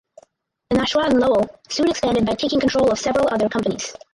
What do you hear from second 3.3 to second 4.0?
other companies.